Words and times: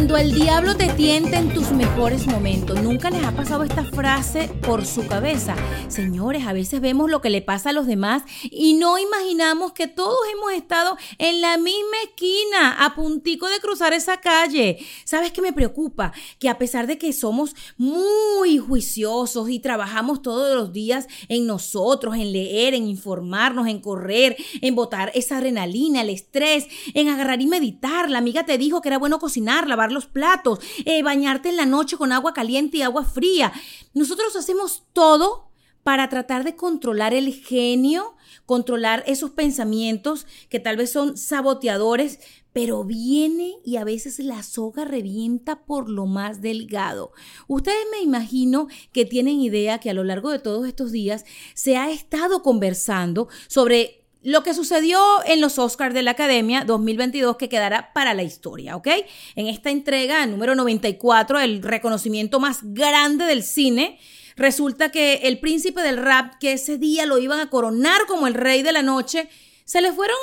Cuando 0.00 0.16
el 0.16 0.32
diablo 0.32 0.78
te 0.78 0.88
tienta 0.94 1.38
en 1.38 1.52
tus 1.52 1.72
mejores 1.72 2.26
momentos, 2.26 2.82
¿nunca 2.82 3.10
les 3.10 3.22
ha 3.22 3.32
pasado 3.32 3.64
esta 3.64 3.84
frase 3.84 4.48
por 4.62 4.86
su 4.86 5.06
cabeza? 5.06 5.54
Señores, 5.88 6.46
a 6.46 6.54
veces 6.54 6.80
vemos 6.80 7.10
lo 7.10 7.20
que 7.20 7.28
le 7.28 7.42
pasa 7.42 7.68
a 7.68 7.72
los 7.74 7.86
demás 7.86 8.22
y 8.44 8.72
no 8.72 8.98
imaginamos 8.98 9.72
que 9.72 9.88
todos 9.88 10.16
hemos 10.32 10.52
estado 10.52 10.96
en 11.18 11.42
la 11.42 11.58
misma 11.58 11.98
esquina, 12.02 12.82
a 12.82 12.94
puntico 12.94 13.46
de 13.50 13.60
cruzar 13.60 13.92
esa 13.92 14.16
calle. 14.22 14.78
¿Sabes 15.04 15.32
qué 15.32 15.42
me 15.42 15.52
preocupa? 15.52 16.14
Que 16.38 16.48
a 16.48 16.56
pesar 16.56 16.86
de 16.86 16.96
que 16.96 17.12
somos 17.12 17.54
muy 17.76 18.56
juiciosos 18.56 19.50
y 19.50 19.58
trabajamos 19.58 20.22
todos 20.22 20.56
los 20.56 20.72
días 20.72 21.08
en 21.28 21.46
nosotros, 21.46 22.14
en 22.14 22.32
leer, 22.32 22.72
en 22.72 22.86
informarnos, 22.86 23.68
en 23.68 23.80
correr, 23.80 24.34
en 24.62 24.74
botar 24.74 25.12
esa 25.14 25.36
adrenalina, 25.36 26.00
el 26.00 26.08
estrés, 26.08 26.68
en 26.94 27.08
agarrar 27.08 27.42
y 27.42 27.46
meditar. 27.46 28.08
La 28.08 28.16
amiga 28.16 28.46
te 28.46 28.56
dijo 28.56 28.80
que 28.80 28.88
era 28.88 28.96
bueno 28.96 29.18
cocinar 29.18 29.68
lavar 29.68 29.89
los 29.92 30.06
platos, 30.06 30.60
eh, 30.84 31.02
bañarte 31.02 31.48
en 31.48 31.56
la 31.56 31.66
noche 31.66 31.96
con 31.96 32.12
agua 32.12 32.34
caliente 32.34 32.78
y 32.78 32.82
agua 32.82 33.04
fría. 33.04 33.52
Nosotros 33.94 34.36
hacemos 34.36 34.84
todo 34.92 35.50
para 35.82 36.08
tratar 36.08 36.44
de 36.44 36.56
controlar 36.56 37.14
el 37.14 37.32
genio, 37.34 38.14
controlar 38.46 39.02
esos 39.06 39.30
pensamientos 39.30 40.26
que 40.48 40.60
tal 40.60 40.76
vez 40.76 40.92
son 40.92 41.16
saboteadores, 41.16 42.20
pero 42.52 42.84
viene 42.84 43.54
y 43.64 43.76
a 43.76 43.84
veces 43.84 44.18
la 44.18 44.42
soga 44.42 44.84
revienta 44.84 45.64
por 45.64 45.88
lo 45.88 46.06
más 46.06 46.40
delgado. 46.40 47.12
Ustedes 47.46 47.86
me 47.92 48.02
imagino 48.02 48.66
que 48.92 49.04
tienen 49.04 49.40
idea 49.40 49.78
que 49.78 49.90
a 49.90 49.94
lo 49.94 50.04
largo 50.04 50.30
de 50.30 50.40
todos 50.40 50.66
estos 50.66 50.90
días 50.92 51.24
se 51.54 51.76
ha 51.76 51.90
estado 51.90 52.42
conversando 52.42 53.28
sobre 53.46 53.99
lo 54.22 54.42
que 54.42 54.54
sucedió 54.54 55.00
en 55.24 55.40
los 55.40 55.58
Oscars 55.58 55.94
de 55.94 56.02
la 56.02 56.12
Academia 56.12 56.64
2022 56.64 57.36
que 57.36 57.48
quedará 57.48 57.92
para 57.92 58.14
la 58.14 58.22
historia, 58.22 58.76
¿ok? 58.76 58.88
En 59.34 59.46
esta 59.46 59.70
entrega 59.70 60.26
número 60.26 60.54
94, 60.54 61.40
el 61.40 61.62
reconocimiento 61.62 62.38
más 62.38 62.58
grande 62.62 63.24
del 63.24 63.42
cine, 63.42 63.98
resulta 64.36 64.90
que 64.90 65.14
el 65.24 65.40
príncipe 65.40 65.82
del 65.82 65.96
rap, 65.96 66.34
que 66.38 66.52
ese 66.52 66.76
día 66.76 67.06
lo 67.06 67.18
iban 67.18 67.40
a 67.40 67.50
coronar 67.50 68.06
como 68.06 68.26
el 68.26 68.34
rey 68.34 68.62
de 68.62 68.72
la 68.72 68.82
noche, 68.82 69.28
se 69.64 69.80
le 69.80 69.92
fueron 69.92 70.18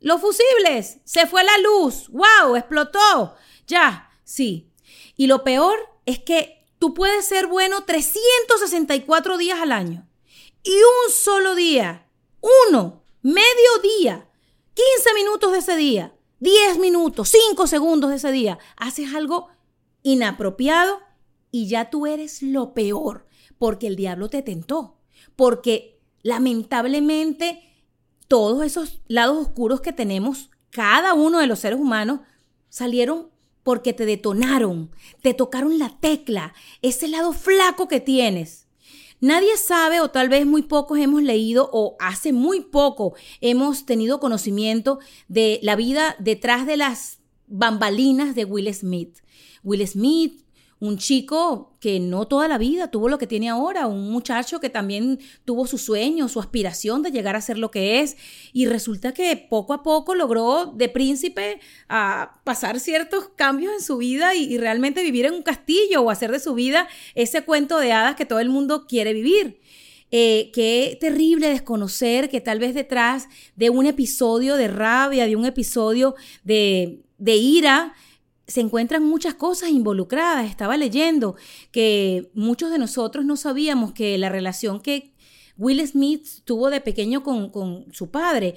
los 0.00 0.20
fusibles, 0.20 0.98
se 1.04 1.26
fue 1.26 1.42
la 1.44 1.58
luz, 1.58 2.08
wow, 2.10 2.56
explotó, 2.56 3.34
ya, 3.66 4.10
sí. 4.24 4.70
Y 5.16 5.26
lo 5.26 5.44
peor 5.44 5.78
es 6.06 6.20
que 6.20 6.66
tú 6.78 6.94
puedes 6.94 7.26
ser 7.26 7.46
bueno 7.46 7.84
364 7.84 9.38
días 9.38 9.60
al 9.60 9.72
año 9.72 10.08
y 10.62 10.72
un 10.72 11.12
solo 11.12 11.54
día, 11.54 12.06
uno, 12.68 12.99
Mediodía, 13.22 14.28
15 14.74 15.14
minutos 15.14 15.52
de 15.52 15.58
ese 15.58 15.76
día, 15.76 16.14
10 16.38 16.78
minutos, 16.78 17.28
5 17.48 17.66
segundos 17.66 18.10
de 18.10 18.16
ese 18.16 18.32
día, 18.32 18.58
haces 18.76 19.14
algo 19.14 19.48
inapropiado 20.02 21.00
y 21.50 21.68
ya 21.68 21.90
tú 21.90 22.06
eres 22.06 22.42
lo 22.42 22.72
peor, 22.72 23.26
porque 23.58 23.86
el 23.88 23.96
diablo 23.96 24.30
te 24.30 24.40
tentó, 24.40 24.96
porque 25.36 26.00
lamentablemente 26.22 27.62
todos 28.26 28.64
esos 28.64 29.02
lados 29.06 29.36
oscuros 29.36 29.82
que 29.82 29.92
tenemos, 29.92 30.50
cada 30.70 31.12
uno 31.12 31.40
de 31.40 31.46
los 31.46 31.58
seres 31.58 31.78
humanos, 31.78 32.20
salieron 32.70 33.28
porque 33.62 33.92
te 33.92 34.06
detonaron, 34.06 34.92
te 35.20 35.34
tocaron 35.34 35.78
la 35.78 35.98
tecla, 36.00 36.54
ese 36.80 37.08
lado 37.08 37.34
flaco 37.34 37.86
que 37.86 38.00
tienes. 38.00 38.66
Nadie 39.20 39.56
sabe 39.58 40.00
o 40.00 40.10
tal 40.10 40.28
vez 40.28 40.46
muy 40.46 40.62
pocos 40.62 40.98
hemos 40.98 41.22
leído 41.22 41.68
o 41.72 41.96
hace 41.98 42.32
muy 42.32 42.60
poco 42.60 43.14
hemos 43.40 43.84
tenido 43.84 44.18
conocimiento 44.18 44.98
de 45.28 45.60
la 45.62 45.76
vida 45.76 46.16
detrás 46.18 46.66
de 46.66 46.78
las 46.78 47.18
bambalinas 47.46 48.34
de 48.34 48.46
Will 48.46 48.72
Smith. 48.72 49.18
Will 49.62 49.86
Smith, 49.86 50.42
un 50.80 50.96
chico 50.96 51.76
que 51.78 52.00
no 52.00 52.26
toda 52.26 52.48
la 52.48 52.56
vida 52.56 52.90
tuvo 52.90 53.08
lo 53.08 53.18
que 53.18 53.26
tiene 53.26 53.50
ahora, 53.50 53.86
un 53.86 54.10
muchacho 54.10 54.60
que 54.60 54.70
también 54.70 55.20
tuvo 55.44 55.66
su 55.66 55.76
sueño, 55.76 56.28
su 56.28 56.40
aspiración 56.40 57.02
de 57.02 57.10
llegar 57.10 57.36
a 57.36 57.42
ser 57.42 57.58
lo 57.58 57.70
que 57.70 58.00
es, 58.00 58.16
y 58.54 58.66
resulta 58.66 59.12
que 59.12 59.36
poco 59.36 59.74
a 59.74 59.82
poco 59.82 60.14
logró 60.14 60.66
de 60.66 60.88
príncipe 60.88 61.60
a 61.88 62.40
pasar 62.44 62.80
ciertos 62.80 63.28
cambios 63.36 63.74
en 63.74 63.82
su 63.82 63.98
vida 63.98 64.34
y, 64.34 64.56
realmente 64.56 65.02
vivir 65.02 65.26
en 65.26 65.34
un 65.34 65.42
castillo 65.42 66.02
o 66.02 66.10
hacer 66.10 66.32
de 66.32 66.40
su 66.40 66.54
vida 66.54 66.88
ese 67.14 67.42
cuento 67.42 67.78
de 67.78 67.92
hadas 67.92 68.16
que 68.16 68.26
todo 68.26 68.40
el 68.40 68.48
mundo 68.48 68.86
quiere 68.86 69.12
vivir. 69.12 69.60
Eh, 70.12 70.50
qué 70.52 70.98
terrible 71.00 71.48
desconocer 71.48 72.28
que 72.30 72.40
tal 72.40 72.58
vez 72.58 72.74
detrás 72.74 73.28
de 73.54 73.70
un 73.70 73.86
episodio 73.86 74.56
de 74.56 74.66
rabia, 74.66 75.26
de 75.26 75.36
un 75.36 75.44
episodio 75.44 76.16
de, 76.42 77.02
de 77.18 77.36
ira, 77.36 77.94
se 78.50 78.60
encuentran 78.60 79.04
muchas 79.04 79.34
cosas 79.34 79.70
involucradas. 79.70 80.50
Estaba 80.50 80.76
leyendo 80.76 81.36
que 81.70 82.30
muchos 82.34 82.70
de 82.70 82.78
nosotros 82.78 83.24
no 83.24 83.36
sabíamos 83.36 83.92
que 83.92 84.18
la 84.18 84.28
relación 84.28 84.80
que 84.80 85.14
Will 85.56 85.86
Smith 85.86 86.26
tuvo 86.44 86.70
de 86.70 86.80
pequeño 86.80 87.22
con, 87.22 87.86
su 87.92 88.10
padre 88.10 88.56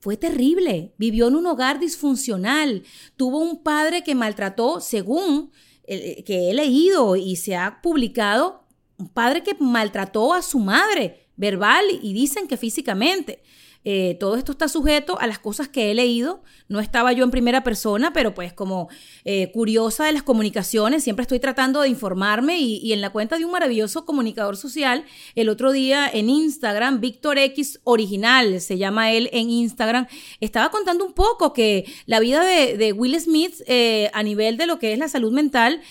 fue 0.00 0.16
terrible. 0.16 0.94
Vivió 0.98 1.28
en 1.28 1.36
un 1.36 1.46
hogar 1.46 1.78
disfuncional. 1.78 2.82
Tuvo 3.16 3.38
un 3.38 3.62
padre 3.62 4.02
que 4.02 4.14
maltrató, 4.14 4.80
según 4.80 5.50
eh, 5.84 6.24
que 6.24 6.50
he 6.50 6.54
leído 6.54 7.16
y 7.16 7.36
se 7.36 7.56
ha 7.56 7.82
publicado, 7.82 8.64
un 8.96 9.08
padre 9.08 9.42
que 9.42 9.54
maltrató 9.58 10.32
a 10.32 10.42
su 10.42 10.58
madre 10.58 11.28
verbal 11.36 11.84
y 12.02 12.12
dicen 12.12 12.46
que 12.46 12.56
físicamente. 12.56 13.42
Eh, 13.84 14.16
todo 14.18 14.36
esto 14.36 14.52
está 14.52 14.68
sujeto 14.68 15.20
a 15.20 15.26
las 15.26 15.38
cosas 15.38 15.68
que 15.68 15.90
he 15.90 15.94
leído. 15.94 16.42
No 16.68 16.80
estaba 16.80 17.12
yo 17.12 17.22
en 17.24 17.30
primera 17.30 17.62
persona, 17.62 18.12
pero 18.14 18.34
pues 18.34 18.54
como 18.54 18.88
eh, 19.24 19.52
curiosa 19.52 20.06
de 20.06 20.12
las 20.12 20.22
comunicaciones, 20.22 21.04
siempre 21.04 21.22
estoy 21.22 21.38
tratando 21.38 21.82
de 21.82 21.88
informarme 21.88 22.58
y, 22.58 22.92
en 22.92 23.02
la 23.02 23.10
cuenta 23.10 23.36
de 23.36 23.44
un 23.44 23.52
maravilloso 23.52 24.06
comunicador 24.06 24.56
social, 24.56 25.04
el 25.34 25.50
otro 25.50 25.72
día 25.72 26.08
en 26.10 26.30
Instagram, 26.30 27.00
Víctor 27.00 27.38
X 27.38 27.80
Original, 27.84 28.60
se 28.60 28.78
llama 28.78 29.12
él 29.12 29.28
en 29.32 29.50
Instagram, 29.50 30.06
estaba 30.40 30.70
contando 30.70 31.04
un 31.04 31.12
poco 31.12 31.52
que 31.52 31.84
la 32.06 32.20
vida 32.20 32.42
de, 32.42 32.92
Will 32.92 33.18
Smith 33.20 33.54
eh, 33.66 34.10
a 34.14 34.22
nivel 34.22 34.56
de 34.56 34.66
lo 34.66 34.78
que 34.78 34.92
es 34.92 34.98
la 34.98 35.08
salud 35.08 35.32
mental, 35.32 35.82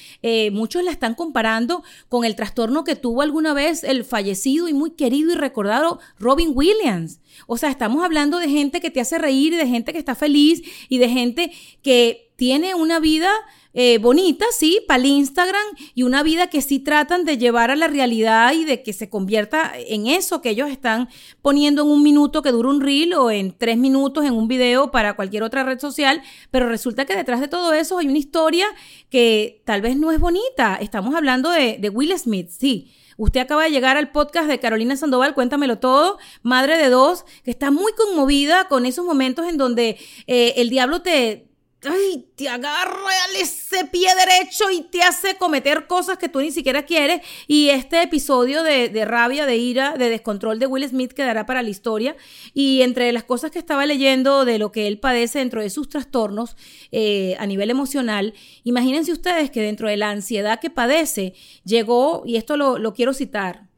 muchos 0.52 0.84
la 0.84 0.92
están 0.92 1.16
comparando 1.16 1.84
con 2.10 2.26
el 2.26 2.36
trastorno 2.36 2.84
que 2.84 2.96
tuvo 2.96 3.22
alguna 3.22 3.54
vez 3.54 3.84
el 3.84 4.04
fallecido 4.04 4.68
y 4.68 4.74
muy 4.74 4.92
querido 4.92 5.32
y 5.32 5.36
recordado 5.36 6.00
Robin 6.18 6.52
Williams. 6.54 7.20
O 7.48 7.58
sea, 7.58 7.70
estamos 7.84 8.06
hablando 8.06 8.40
de 8.40 8.48
gente 8.48 8.80
que 8.80 8.92
te 8.92 9.02
hace 9.02 9.18
reír, 9.18 9.58
de 9.58 9.68
gente 9.68 9.92
que 9.92 10.00
está 10.00 10.16
feliz 10.16 10.62
y 10.88 11.00
de 11.00 11.10
gente 11.10 11.52
que 11.82 12.32
tiene 12.38 12.76
una 12.76 13.02
vida 13.02 13.30
eh, 13.74 13.98
bonita, 13.98 14.46
sí, 14.58 14.80
para 14.88 15.02
el 15.02 15.08
Instagram 15.08 15.66
y 15.94 16.04
una 16.04 16.24
vida 16.24 16.48
que 16.48 16.62
sí 16.62 16.80
tratan 16.80 17.26
de 17.26 17.38
llevar 17.38 17.72
a 17.72 17.76
la 17.76 17.90
realidad 17.90 18.54
y 18.54 18.64
de 18.64 18.84
que 18.84 18.94
se 18.94 19.10
convierta 19.10 19.74
en 19.76 20.08
eso 20.08 20.42
que 20.42 20.52
ellos 20.52 20.70
están 20.70 21.10
poniendo 21.42 21.82
en 21.82 21.90
un 21.90 22.04
minuto 22.04 22.42
que 22.42 22.54
dura 22.54 22.70
un 22.70 22.80
reel 22.80 23.16
o 23.16 23.30
en 23.30 23.52
tres 23.52 23.78
minutos 23.78 24.24
en 24.24 24.34
un 24.34 24.48
video 24.48 24.90
para 24.90 25.18
cualquier 25.18 25.44
otra 25.44 25.66
red 25.66 25.80
social, 25.80 26.22
pero 26.52 26.70
resulta 26.70 27.04
que 27.04 27.18
detrás 27.18 27.42
de 27.42 27.50
todo 27.50 27.74
eso 27.74 27.98
hay 27.98 28.08
una 28.08 28.18
historia 28.18 28.68
que 29.10 29.62
tal 29.66 29.82
vez 29.82 29.98
no 29.98 30.10
es 30.14 30.22
bonita. 30.22 30.78
Estamos 30.80 31.16
hablando 31.16 31.50
de, 31.50 31.80
de 31.80 31.90
Will 31.90 32.18
Smith, 32.18 32.48
sí 32.48 32.94
Usted 33.18 33.42
acaba 33.42 33.64
de 33.64 33.72
llegar 33.72 33.98
al 33.98 34.12
podcast 34.12 34.48
de 34.48 34.60
Carolina 34.60 34.96
Sandoval, 34.96 35.34
cuéntamelo 35.34 35.80
todo, 35.80 36.18
madre 36.42 36.78
de 36.78 36.90
dos, 36.90 37.26
que 37.44 37.52
está 37.52 37.72
muy 37.72 37.92
conmovida 37.94 38.68
con 38.68 38.86
esos 38.86 39.06
momentos 39.06 39.48
en 39.48 39.58
donde 39.58 39.98
eh, 40.28 40.54
el 40.58 40.70
diablo 40.70 41.02
te, 41.02 41.53
ay, 41.86 42.28
te 42.36 42.50
agarra 42.50 43.14
ese 43.40 43.86
pie 43.86 44.08
derecho 44.16 44.70
y 44.70 44.84
te 44.84 45.02
hace 45.02 45.36
cometer 45.36 45.88
cosas 45.88 46.18
que 46.18 46.30
tú 46.30 46.40
ni 46.40 46.52
siquiera 46.52 46.84
quieres. 46.86 47.22
Y 47.48 47.70
este 47.70 48.02
episodio 48.02 48.64
de, 48.64 49.06
rabia, 49.06 49.46
de 49.46 49.58
ira, 49.58 49.96
de 49.98 50.10
descontrol 50.10 50.60
de 50.60 50.68
Will 50.68 50.88
Smith 50.88 51.14
quedará 51.14 51.46
para 51.46 51.62
la 51.62 51.70
historia. 51.70 52.16
Y 52.54 52.82
entre 52.82 53.12
las 53.12 53.24
cosas 53.24 53.52
que 53.52 53.60
estaba 53.60 53.86
leyendo 53.86 54.46
de 54.46 54.60
lo 54.60 54.72
que 54.72 54.88
él 54.88 55.00
padece 55.00 55.40
dentro 55.40 55.62
de 55.62 55.70
sus 55.70 55.90
trastornos 55.90 56.56
eh, 56.92 57.36
a 57.40 57.46
nivel 57.46 57.70
emocional, 57.70 58.34
imagínense 58.64 59.12
ustedes 59.12 59.52
que 59.52 59.62
dentro 59.62 59.88
de 59.88 59.98
la 59.98 60.10
ansiedad 60.10 60.60
que 60.60 60.70
padece, 60.70 61.34
llegó, 61.66 62.24
y 62.26 62.38
esto 62.38 62.58
lo, 62.58 62.78
lo 62.78 62.94
quiero 62.94 63.14
citar, 63.14 63.73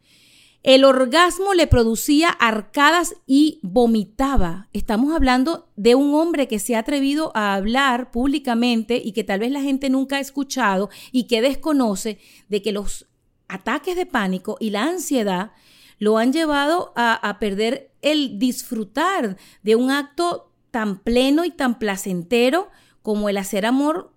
el 0.65 0.83
orgasmo 0.83 1.53
le 1.53 1.67
producía 1.67 2.29
arcadas 2.29 3.15
y 3.27 3.59
vomitaba. 3.61 4.67
Estamos 4.73 5.13
hablando 5.13 5.69
de 5.75 5.93
un 5.93 6.15
hombre 6.15 6.47
que 6.47 6.57
se 6.57 6.75
ha 6.75 6.79
atrevido 6.79 7.31
a 7.35 7.53
hablar 7.53 8.09
públicamente 8.09 8.99
y 9.01 9.11
que 9.11 9.23
tal 9.23 9.41
vez 9.41 9.51
la 9.51 9.61
gente 9.61 9.91
nunca 9.91 10.17
ha 10.17 10.21
escuchado 10.21 10.89
y 11.11 11.27
que 11.27 11.43
desconoce 11.43 12.17
de 12.49 12.63
que 12.63 12.71
los 12.71 13.05
ataques 13.47 13.95
de 13.95 14.07
pánico 14.07 14.57
y 14.59 14.71
la 14.71 14.85
ansiedad 14.85 15.51
lo 15.99 16.17
han 16.17 16.33
llevado 16.33 16.93
a, 16.95 17.37
perder 17.39 17.91
el 18.01 18.39
disfrutar 18.39 19.37
de 19.61 19.75
un 19.75 19.91
acto 19.91 20.51
tan 20.71 20.97
pleno 20.97 21.45
y 21.45 21.51
tan 21.51 21.77
placentero 21.77 22.71
como 23.03 23.29
el 23.29 23.37
hacer 23.37 23.67
amor 23.67 24.15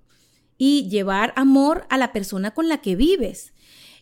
y 0.57 0.89
llevar 0.89 1.35
amor 1.37 1.87
a 1.91 1.99
la 1.99 2.15
persona 2.15 2.53
con 2.53 2.71
la 2.71 2.79
que 2.79 2.97
vives. 2.97 3.53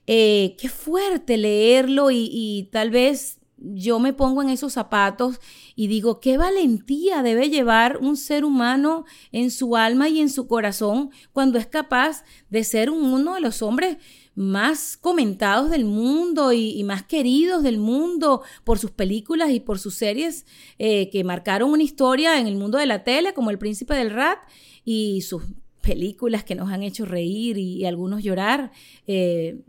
Eh, 0.06 0.56
qué 0.58 0.68
fuerte 0.68 1.36
leerlo 1.36 2.10
y, 2.10 2.68
tal 2.70 2.90
vez 2.90 3.38
yo 3.58 3.98
me 3.98 4.12
pongo 4.12 4.42
en 4.42 4.50
esos 4.50 4.74
zapatos 4.74 5.40
y 5.74 5.86
digo, 5.86 6.20
qué 6.20 6.36
valentía 6.36 7.22
debe 7.22 7.48
llevar 7.48 7.96
un 7.96 8.16
ser 8.16 8.44
humano 8.44 9.06
en 9.32 9.50
su 9.50 9.76
alma 9.76 10.08
y 10.10 10.20
en 10.20 10.28
su 10.28 10.46
corazón 10.46 11.10
cuando 11.32 11.58
es 11.58 11.66
capaz 11.66 12.22
de 12.50 12.64
ser 12.64 12.90
uno 12.90 13.34
de 13.34 13.40
los 13.40 13.62
hombres 13.62 13.96
más 14.34 14.98
comentados 14.98 15.70
del 15.70 15.86
mundo 15.86 16.52
y, 16.52 16.84
más 16.84 17.02
queridos 17.02 17.62
del 17.62 17.78
mundo 17.78 18.42
por 18.62 18.78
sus 18.78 18.90
películas 18.90 19.50
y 19.50 19.60
por 19.60 19.78
sus 19.78 19.94
series 19.94 20.44
eh, 20.78 21.08
que 21.10 21.24
marcaron 21.24 21.70
una 21.70 21.82
historia 21.82 22.38
en 22.38 22.46
el 22.46 22.56
mundo 22.56 22.76
de 22.76 22.86
la 22.86 23.02
tele, 23.02 23.32
como 23.32 23.50
El 23.50 23.58
Príncipe 23.58 23.94
del 23.94 24.10
Rat, 24.10 24.38
y 24.84 25.22
sus 25.22 25.42
películas 25.80 26.44
que 26.44 26.54
nos 26.54 26.70
han 26.70 26.82
hecho 26.82 27.06
reír 27.06 27.56
y, 27.56 27.86
algunos 27.86 28.22
llorar 28.22 28.72
eh, 29.06 29.62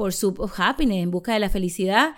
por 0.00 0.14
su 0.14 0.34
Happiness, 0.56 1.02
en 1.02 1.10
busca 1.10 1.34
de 1.34 1.40
la 1.40 1.50
felicidad. 1.50 2.14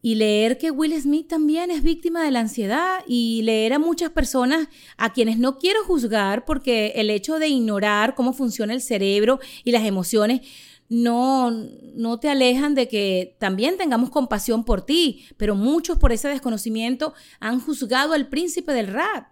Y 0.00 0.14
leer 0.14 0.56
que 0.56 0.70
Will 0.70 0.98
Smith 0.98 1.28
también 1.28 1.70
es 1.70 1.82
víctima 1.82 2.24
de 2.24 2.30
la 2.30 2.40
ansiedad 2.40 3.00
y 3.06 3.42
leer 3.42 3.74
a 3.74 3.78
muchas 3.78 4.08
personas 4.08 4.66
a 4.96 5.12
quienes 5.12 5.38
no 5.38 5.58
quiero 5.58 5.84
juzgar 5.84 6.46
porque 6.46 6.94
el 6.96 7.10
hecho 7.10 7.38
de 7.38 7.48
ignorar 7.48 8.14
cómo 8.14 8.32
funciona 8.32 8.72
el 8.72 8.80
cerebro 8.80 9.40
y 9.62 9.72
las 9.72 9.84
emociones 9.84 10.40
no, 10.88 11.50
no 11.50 12.18
te 12.18 12.30
alejan 12.30 12.74
de 12.74 12.88
que 12.88 13.36
también 13.38 13.76
tengamos 13.76 14.08
compasión 14.08 14.64
por 14.64 14.80
ti, 14.80 15.26
pero 15.36 15.54
muchos 15.54 15.98
por 15.98 16.12
ese 16.12 16.28
desconocimiento 16.28 17.12
han 17.40 17.60
juzgado 17.60 18.14
al 18.14 18.28
príncipe 18.28 18.72
del 18.72 18.86
rap, 18.86 19.26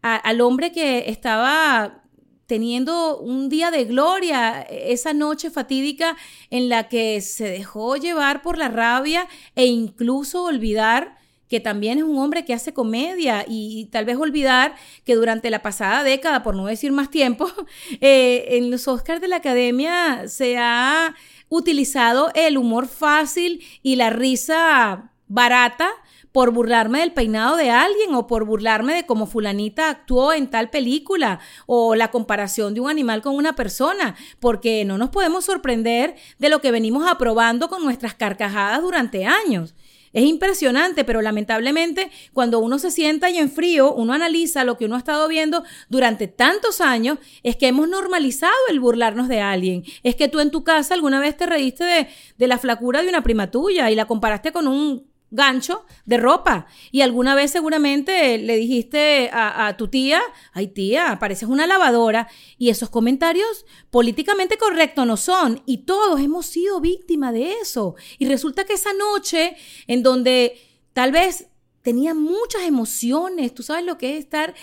al 0.00 0.40
hombre 0.40 0.72
que 0.72 1.10
estaba 1.10 2.05
teniendo 2.46 3.18
un 3.18 3.48
día 3.48 3.70
de 3.70 3.84
gloria, 3.84 4.62
esa 4.62 5.12
noche 5.12 5.50
fatídica 5.50 6.16
en 6.50 6.68
la 6.68 6.88
que 6.88 7.20
se 7.20 7.48
dejó 7.48 7.96
llevar 7.96 8.42
por 8.42 8.58
la 8.58 8.68
rabia 8.68 9.28
e 9.54 9.66
incluso 9.66 10.44
olvidar 10.44 11.16
que 11.48 11.60
también 11.60 11.98
es 11.98 12.04
un 12.04 12.18
hombre 12.18 12.44
que 12.44 12.54
hace 12.54 12.74
comedia 12.74 13.44
y, 13.46 13.88
tal 13.92 14.04
vez 14.04 14.16
olvidar 14.16 14.74
que 15.04 15.14
durante 15.14 15.50
la 15.50 15.62
pasada 15.62 16.02
década, 16.02 16.42
por 16.42 16.56
no 16.56 16.66
decir 16.66 16.92
más 16.92 17.10
tiempo, 17.10 17.48
eh, 18.00 18.46
en 18.50 18.70
los 18.70 18.88
Oscars 18.88 19.20
de 19.20 19.28
la 19.28 19.36
Academia 19.36 20.26
se 20.28 20.58
ha 20.58 21.14
utilizado 21.48 22.30
el 22.34 22.58
humor 22.58 22.88
fácil 22.88 23.64
y 23.82 23.96
la 23.96 24.10
risa 24.10 25.12
barata 25.28 25.88
por 26.36 26.50
burlarme 26.50 27.00
del 27.00 27.14
peinado 27.14 27.56
de 27.56 27.70
alguien 27.70 28.14
o 28.14 28.26
por 28.26 28.44
burlarme 28.44 28.94
de 28.94 29.06
cómo 29.06 29.24
fulanita 29.24 29.88
actuó 29.88 30.34
en 30.34 30.50
tal 30.50 30.68
película 30.68 31.40
o 31.64 31.94
la 31.94 32.10
comparación 32.10 32.74
de 32.74 32.80
un 32.82 32.90
animal 32.90 33.22
con 33.22 33.36
una 33.36 33.54
persona, 33.54 34.14
porque 34.38 34.84
no 34.84 34.98
nos 34.98 35.08
podemos 35.08 35.46
sorprender 35.46 36.14
de 36.38 36.50
lo 36.50 36.60
que 36.60 36.72
venimos 36.72 37.08
aprobando 37.08 37.70
con 37.70 37.82
nuestras 37.82 38.12
carcajadas 38.12 38.82
durante 38.82 39.24
años. 39.24 39.74
Es 40.12 40.24
impresionante, 40.24 41.04
pero 41.04 41.22
lamentablemente 41.22 42.10
cuando 42.34 42.58
uno 42.58 42.78
se 42.78 42.90
sienta 42.90 43.30
y 43.30 43.38
en 43.38 43.50
frío, 43.50 43.94
uno 43.94 44.12
analiza 44.12 44.62
lo 44.62 44.76
que 44.76 44.84
uno 44.84 44.96
ha 44.96 44.98
estado 44.98 45.28
viendo 45.28 45.64
durante 45.88 46.28
tantos 46.28 46.82
años, 46.82 47.16
es 47.44 47.56
que 47.56 47.68
hemos 47.68 47.88
normalizado 47.88 48.52
el 48.68 48.78
burlarnos 48.78 49.28
de 49.28 49.40
alguien. 49.40 49.84
Es 50.02 50.16
que 50.16 50.28
tú 50.28 50.40
en 50.40 50.50
tu 50.50 50.64
casa 50.64 50.92
alguna 50.92 51.18
vez 51.18 51.34
te 51.34 51.46
reíste 51.46 51.84
de, 51.84 52.08
de 52.36 52.46
la 52.46 52.58
flacura 52.58 53.00
de 53.00 53.08
una 53.08 53.22
prima 53.22 53.50
tuya 53.50 53.90
y 53.90 53.94
la 53.94 54.04
comparaste 54.04 54.52
con 54.52 54.68
un 54.68 55.15
gancho 55.30 55.84
de 56.04 56.16
ropa. 56.16 56.66
Y 56.90 57.02
alguna 57.02 57.34
vez 57.34 57.50
seguramente 57.50 58.38
le 58.38 58.56
dijiste 58.56 59.30
a, 59.32 59.74
tu 59.76 59.88
tía, 59.88 60.20
ay 60.52 60.68
tía, 60.68 61.18
pareces 61.18 61.48
una 61.48 61.66
lavadora. 61.66 62.28
Y 62.58 62.70
esos 62.70 62.90
comentarios 62.90 63.66
políticamente 63.90 64.56
correctos 64.56 65.06
no 65.06 65.16
son. 65.16 65.62
Y 65.66 65.78
todos 65.78 66.20
hemos 66.20 66.46
sido 66.46 66.80
víctimas 66.80 67.32
de 67.32 67.52
eso. 67.60 67.96
Y 68.18 68.26
resulta 68.26 68.64
que 68.64 68.74
esa 68.74 68.92
noche 68.92 69.56
en 69.86 70.02
donde 70.02 70.58
tal 70.92 71.12
vez 71.12 71.48
tenía 71.82 72.14
muchas 72.14 72.62
emociones, 72.62 73.54
tú 73.54 73.62
sabes 73.62 73.84
lo 73.84 73.98
que 73.98 74.16
es 74.16 74.24
estar 74.24 74.54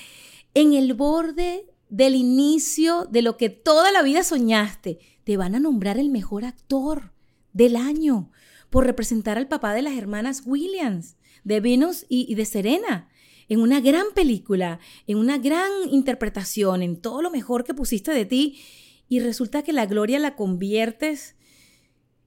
en 0.53 0.73
el 0.73 0.93
borde 0.93 1.65
del 1.89 2.15
inicio 2.15 3.05
de 3.05 3.21
lo 3.21 3.37
que 3.37 3.49
toda 3.49 3.91
la 3.91 4.01
vida 4.01 4.23
soñaste. 4.23 4.99
Te 5.23 5.37
van 5.37 5.55
a 5.55 5.59
nombrar 5.59 5.97
el 5.97 6.09
mejor 6.09 6.43
actor 6.43 7.13
del 7.53 7.75
año 7.75 8.31
por 8.73 8.87
representar 8.87 9.37
al 9.37 9.47
papá 9.47 9.75
de 9.75 9.83
las 9.83 9.95
hermanas 9.95 10.41
Williams, 10.47 11.15
de 11.43 11.59
Venus 11.59 12.07
y, 12.09 12.33
de 12.33 12.43
Serena, 12.43 13.07
en 13.47 13.61
una 13.61 13.79
gran 13.81 14.07
película, 14.15 14.79
en 15.05 15.19
una 15.19 15.37
gran 15.37 15.69
interpretación, 15.91 16.81
en 16.81 16.99
todo 16.99 17.21
lo 17.21 17.29
mejor 17.29 17.65
que 17.65 17.75
pusiste 17.75 18.11
de 18.11 18.25
ti, 18.25 18.59
y 19.07 19.19
resulta 19.19 19.61
que 19.61 19.73
la 19.73 19.85
gloria 19.85 20.17
la 20.17 20.35
conviertes 20.35 21.35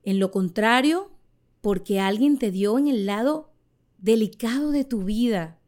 en 0.04 0.20
lo 0.20 0.31
contrario 0.31 1.10
porque 1.62 1.98
alguien 1.98 2.38
te 2.38 2.52
dio 2.52 2.78
en 2.78 2.87
el 2.87 3.06
lado 3.06 3.52
delicado 3.98 4.70
de 4.70 4.84
tu 4.84 5.02
vida, 5.02 5.58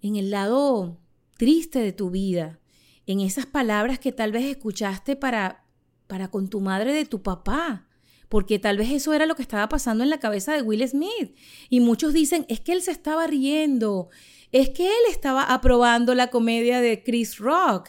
en 0.00 0.16
el 0.16 0.30
lado 0.30 0.96
triste 1.36 1.80
de 1.80 1.92
tu 1.92 2.08
vida, 2.08 2.60
en 3.04 3.20
esas 3.20 3.44
palabras 3.44 3.98
que 3.98 4.12
tal 4.12 4.32
vez 4.32 4.46
escuchaste 4.46 5.16
para 5.16 5.66
para 6.06 6.28
con 6.28 6.48
tu 6.48 6.60
madre 6.60 6.94
de 6.94 7.04
tu 7.04 7.22
papá, 7.22 7.87
porque 8.28 8.58
tal 8.58 8.76
vez 8.76 8.90
eso 8.90 9.12
era 9.12 9.26
lo 9.26 9.36
que 9.36 9.42
estaba 9.42 9.68
pasando 9.68 10.04
en 10.04 10.10
la 10.10 10.20
cabeza 10.20 10.52
de 10.52 10.62
Will 10.62 10.86
Smith. 10.86 11.34
Y 11.70 11.80
muchos 11.80 12.12
dicen, 12.12 12.44
es 12.48 12.60
que 12.60 12.72
él 12.72 12.82
se 12.82 12.90
estaba 12.90 13.26
riendo, 13.26 14.10
es 14.52 14.70
que 14.70 14.86
él 14.86 15.02
estaba 15.10 15.44
aprobando 15.44 16.14
la 16.14 16.28
comedia 16.28 16.80
de 16.80 17.02
Chris 17.02 17.38
Rock. 17.38 17.88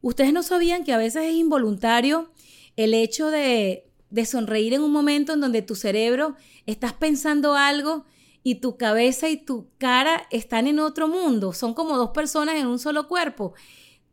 Ustedes 0.00 0.32
no 0.32 0.42
sabían 0.42 0.84
que 0.84 0.92
a 0.92 0.98
veces 0.98 1.24
es 1.24 1.34
involuntario 1.34 2.32
el 2.76 2.94
hecho 2.94 3.30
de, 3.30 3.88
de 4.10 4.26
sonreír 4.26 4.74
en 4.74 4.82
un 4.82 4.92
momento 4.92 5.32
en 5.32 5.40
donde 5.40 5.62
tu 5.62 5.76
cerebro 5.76 6.36
estás 6.66 6.92
pensando 6.92 7.54
algo 7.54 8.04
y 8.42 8.56
tu 8.56 8.76
cabeza 8.76 9.28
y 9.28 9.36
tu 9.36 9.68
cara 9.78 10.26
están 10.30 10.66
en 10.66 10.80
otro 10.80 11.06
mundo. 11.06 11.52
Son 11.52 11.74
como 11.74 11.96
dos 11.96 12.10
personas 12.10 12.56
en 12.56 12.66
un 12.66 12.80
solo 12.80 13.06
cuerpo. 13.06 13.54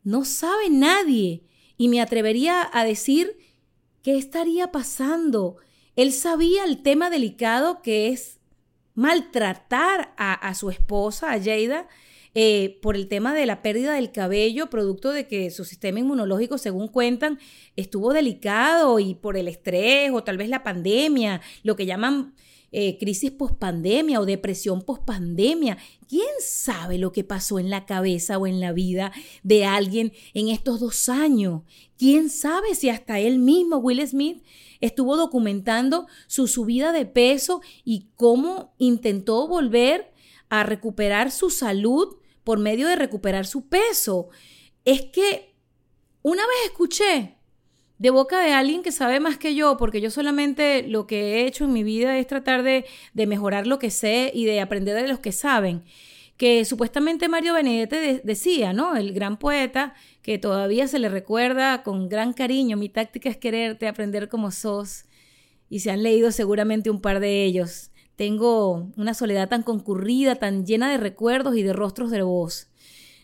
No 0.04 0.24
sabe 0.24 0.70
nadie. 0.70 1.44
Y 1.76 1.88
me 1.88 2.00
atrevería 2.00 2.68
a 2.72 2.84
decir 2.84 3.36
¿Qué 4.02 4.16
estaría 4.16 4.72
pasando? 4.72 5.56
Él 5.94 6.12
sabía 6.12 6.64
el 6.64 6.82
tema 6.82 7.10
delicado 7.10 7.82
que 7.82 8.08
es 8.08 8.40
maltratar 8.94 10.14
a, 10.16 10.54
su 10.54 10.70
esposa, 10.70 11.32
a 11.32 11.38
Jada, 11.38 11.86
eh, 12.34 12.78
por 12.80 12.96
el 12.96 13.08
tema 13.08 13.34
de 13.34 13.44
la 13.44 13.60
pérdida 13.60 13.94
del 13.94 14.12
cabello, 14.12 14.70
producto 14.70 15.12
de 15.12 15.26
que 15.26 15.50
su 15.50 15.64
sistema 15.64 16.00
inmunológico, 16.00 16.58
según 16.58 16.88
cuentan, 16.88 17.38
estuvo 17.76 18.12
delicado 18.12 19.00
y 19.00 19.14
por 19.14 19.36
el 19.36 19.48
estrés 19.48 20.10
o 20.12 20.22
tal 20.24 20.38
vez 20.38 20.48
la 20.48 20.62
pandemia, 20.62 21.40
lo 21.62 21.76
que 21.76 21.86
llaman 21.86 22.34
eh, 22.72 22.98
crisis 22.98 23.32
pospandemia 23.32 24.20
o 24.20 24.26
depresión 24.26 24.82
pospandemia. 24.82 25.78
¿Quién 26.08 26.28
sabe 26.40 26.98
lo 26.98 27.10
que 27.10 27.24
pasó 27.24 27.58
en 27.58 27.68
la 27.68 27.84
cabeza 27.84 28.38
o 28.38 28.46
en 28.46 28.60
la 28.60 28.72
vida 28.72 29.12
de 29.42 29.64
alguien 29.64 30.12
en 30.34 30.48
estos 30.48 30.78
dos 30.78 31.08
años? 31.08 31.62
¿Quién 31.98 32.30
sabe 32.30 32.74
si 32.74 32.88
hasta 32.88 33.18
él 33.18 33.38
mismo, 33.40 33.78
Will 33.78 34.06
Smith, 34.06 34.44
estuvo 34.80 35.16
documentando 35.16 36.06
su 36.28 36.46
subida 36.46 36.92
de 36.92 37.06
peso 37.06 37.60
y 37.84 38.08
cómo 38.14 38.74
intentó 38.78 39.48
volver 39.48 40.12
a 40.48 40.62
recuperar 40.62 41.30
su 41.30 41.50
salud 41.50 42.16
por 42.44 42.58
medio 42.58 42.86
de 42.86 42.96
recuperar 42.96 43.46
su 43.46 43.68
peso? 43.68 44.28
Es 44.84 45.02
que 45.02 45.56
una 46.22 46.42
vez 46.42 46.70
escuché 46.70 47.39
de 48.00 48.08
boca 48.08 48.40
de 48.40 48.54
alguien 48.54 48.82
que 48.82 48.92
sabe 48.92 49.20
más 49.20 49.36
que 49.36 49.54
yo, 49.54 49.76
porque 49.76 50.00
yo 50.00 50.10
solamente 50.10 50.82
lo 50.88 51.06
que 51.06 51.34
he 51.34 51.46
hecho 51.46 51.64
en 51.66 51.74
mi 51.74 51.84
vida 51.84 52.16
es 52.16 52.26
tratar 52.26 52.62
de, 52.62 52.86
mejorar 53.12 53.66
lo 53.66 53.78
que 53.78 53.90
sé 53.90 54.32
y 54.34 54.46
de 54.46 54.62
aprender 54.62 54.96
de 54.96 55.06
los 55.06 55.18
que 55.20 55.32
saben, 55.32 55.84
que 56.38 56.64
supuestamente 56.64 57.28
Mario 57.28 57.52
Benedetti 57.52 58.22
decía, 58.24 58.72
¿no? 58.72 58.96
El 58.96 59.12
gran 59.12 59.38
poeta 59.38 59.92
que 60.22 60.38
todavía 60.38 60.88
se 60.88 60.98
le 60.98 61.10
recuerda 61.10 61.82
con 61.82 62.08
gran 62.08 62.32
cariño, 62.32 62.78
mi 62.78 62.88
táctica 62.88 63.28
es 63.28 63.36
quererte, 63.36 63.86
aprender 63.86 64.30
como 64.30 64.50
sos, 64.50 65.04
y 65.68 65.80
se 65.80 65.90
han 65.90 66.02
leído 66.02 66.32
seguramente 66.32 66.88
un 66.88 67.02
par 67.02 67.20
de 67.20 67.44
ellos. 67.44 67.90
Tengo 68.16 68.90
una 68.96 69.12
soledad 69.12 69.50
tan 69.50 69.62
concurrida, 69.62 70.36
tan 70.36 70.64
llena 70.64 70.90
de 70.90 70.96
recuerdos 70.96 71.54
y 71.54 71.62
de 71.62 71.74
rostros 71.74 72.10
de 72.10 72.22
voz 72.22 72.69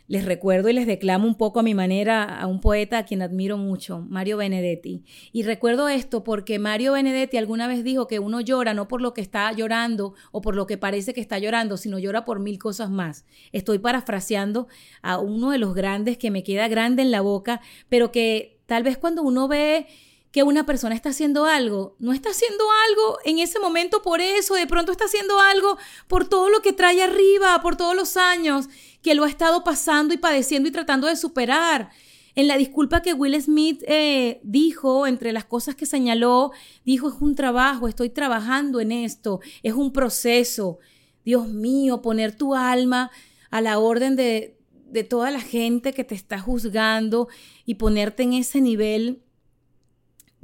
les 0.09 0.25
recuerdo 0.25 0.69
y 0.69 0.73
les 0.73 0.87
declamo 0.87 1.27
un 1.27 1.35
poco 1.35 1.61
a 1.61 1.63
mi 1.63 1.75
manera 1.75 2.25
a 2.25 2.47
un 2.47 2.61
poeta 2.61 2.99
a 2.99 3.05
quien 3.05 3.23
admiro 3.23 3.59
mucho, 3.59 4.01
Mario 4.09 4.37
Benedetti. 4.37 5.03
Y 5.33 5.43
recuerdo 5.43 5.89
esto 5.89 6.23
porque 6.23 6.59
Mario 6.59 6.93
Benedetti 6.93 7.37
alguna 7.37 7.67
vez 7.67 7.83
dijo 7.83 8.07
que 8.07 8.19
uno 8.19 8.41
llora 8.41 8.75
no 8.75 8.89
por 8.89 9.01
lo 9.01 9.15
que 9.15 9.21
está 9.21 9.51
llorando 9.53 10.15
o 10.33 10.41
por 10.41 10.55
lo 10.55 10.67
que 10.67 10.79
parece 10.79 11.13
que 11.13 11.21
está 11.21 11.39
llorando, 11.39 11.77
sino 11.77 11.99
llora 11.99 12.25
por 12.25 12.41
mil 12.41 12.59
cosas 12.59 12.91
más. 12.91 13.25
Estoy 13.53 13.79
parafraseando 13.79 14.69
a 15.03 15.19
uno 15.19 15.51
de 15.51 15.59
los 15.59 15.75
grandes 15.75 16.19
que 16.19 16.31
me 16.31 16.45
queda 16.45 16.69
grande 16.69 17.03
en 17.03 17.11
la 17.11 17.21
boca, 17.21 17.61
pero 17.89 18.13
que 18.13 18.61
tal 18.67 18.83
vez 18.83 18.99
cuando 18.99 19.23
uno 19.23 19.49
ve 19.49 19.87
que 20.33 20.43
una 20.43 20.67
persona 20.67 20.95
está 20.95 21.11
haciendo 21.11 21.47
algo, 21.47 21.97
no 21.99 22.13
está 22.13 22.31
haciendo 22.31 22.65
algo 22.89 23.19
en 23.25 23.39
ese 23.39 23.59
momento 23.59 24.03
por 24.03 24.21
eso, 24.21 24.55
de 24.55 24.67
pronto 24.67 24.93
está 24.93 25.07
haciendo 25.07 25.41
algo 25.41 25.79
por 26.09 26.29
todo 26.29 26.51
lo 26.51 26.61
que 26.61 26.73
trae 26.73 27.03
arriba, 27.03 27.61
por 27.63 27.77
todos 27.77 27.97
los 27.97 28.17
años 28.17 28.69
que 29.03 29.15
lo 29.15 29.25
ha 29.25 29.29
estado 29.29 29.65
pasando 29.65 30.13
y 30.13 30.19
padeciendo 30.19 30.69
y 30.69 30.73
tratando 30.73 31.07
de 31.07 31.17
superar. 31.17 31.91
En 32.35 32.49
la 32.49 32.59
disculpa 32.59 33.01
que 33.01 33.15
Will 33.15 33.41
Smith 33.41 33.83
eh, 33.87 34.41
dijo, 34.43 35.07
entre 35.07 35.33
las 35.33 35.47
cosas 35.47 35.75
que 35.75 35.87
señaló, 35.87 36.53
dijo, 36.85 37.09
es 37.09 37.15
un 37.21 37.35
trabajo, 37.35 37.89
estoy 37.89 38.11
trabajando 38.11 38.81
en 38.81 38.93
esto, 38.93 39.41
es 39.63 39.73
un 39.73 39.91
proceso. 39.91 40.79
Dios 41.25 41.49
mío, 41.49 42.03
poner 42.03 42.37
tu 42.37 42.55
alma 42.55 43.11
a 43.51 43.63
la 43.63 43.79
orden 43.79 44.17
de, 44.17 44.59
de 44.85 45.03
toda 45.03 45.31
la 45.31 45.41
gente 45.41 45.95
que 45.95 46.05
te 46.05 46.15
está 46.15 46.39
juzgando 46.39 47.29
y 47.65 47.77
ponerte 47.77 48.23
en 48.23 48.35
ese 48.35 48.61
nivel 48.61 49.23